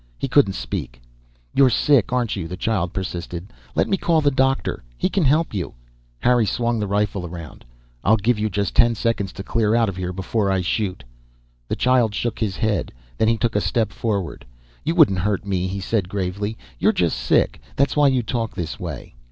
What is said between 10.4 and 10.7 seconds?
I